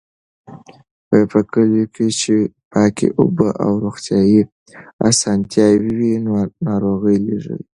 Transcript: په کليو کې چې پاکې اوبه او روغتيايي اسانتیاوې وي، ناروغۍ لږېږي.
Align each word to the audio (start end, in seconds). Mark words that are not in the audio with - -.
په 1.31 1.39
کليو 1.51 1.85
کې 1.95 2.07
چې 2.19 2.35
پاکې 2.71 3.07
اوبه 3.21 3.49
او 3.63 3.71
روغتيايي 3.83 4.41
اسانتیاوې 5.09 5.91
وي، 5.97 6.13
ناروغۍ 6.67 7.17
لږېږي. 7.25 7.57